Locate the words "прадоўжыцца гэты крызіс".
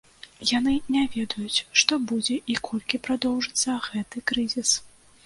3.09-4.71